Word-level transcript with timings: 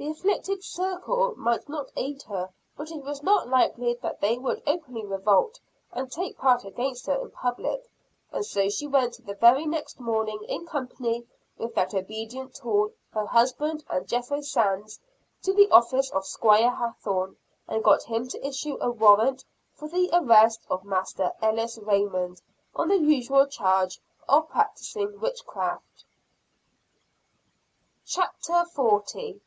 The 0.00 0.08
"afflicted 0.12 0.64
circle" 0.64 1.34
might 1.36 1.68
not 1.68 1.92
aid 1.94 2.22
her, 2.22 2.48
but 2.74 2.90
it 2.90 3.02
was 3.04 3.22
not 3.22 3.50
likely 3.50 3.92
that 4.00 4.18
they 4.22 4.38
would 4.38 4.62
openly 4.66 5.04
revolt, 5.04 5.60
and 5.92 6.10
take 6.10 6.38
part 6.38 6.64
against 6.64 7.04
her 7.04 7.20
in 7.20 7.30
public; 7.32 7.86
and 8.32 8.42
so 8.46 8.70
she 8.70 8.86
went 8.86 9.18
the 9.26 9.34
very 9.34 9.66
next 9.66 10.00
morning 10.00 10.42
in 10.44 10.64
company 10.66 11.26
with 11.58 11.74
that 11.74 11.92
obedient 11.92 12.54
tool, 12.54 12.92
her 13.12 13.26
husband 13.26 13.84
and 13.90 14.08
Jethro 14.08 14.40
Sands, 14.40 14.98
to 15.42 15.52
the 15.52 15.70
office 15.70 16.08
of 16.12 16.24
Squire 16.24 16.70
Hathorne, 16.70 17.36
and 17.68 17.84
got 17.84 18.04
him 18.04 18.26
to 18.28 18.46
issue 18.46 18.78
a 18.80 18.90
warrant 18.90 19.44
for 19.74 19.86
the 19.86 20.08
arrest 20.14 20.62
of 20.70 20.82
Master 20.82 21.30
Ellis 21.42 21.76
Raymond, 21.76 22.40
on 22.74 22.88
the 22.88 22.96
usual 22.98 23.44
charge 23.46 24.00
of 24.26 24.48
practicing 24.48 25.20
witchcraft. 25.20 26.06
CHAPTER 28.06 28.44
XL. 28.64 28.64
An 28.64 28.64
Interview 28.64 28.64
with 28.64 29.14
Lady 29.14 29.32
Mary. 29.34 29.40